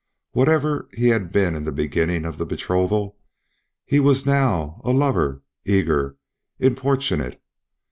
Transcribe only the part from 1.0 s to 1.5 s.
had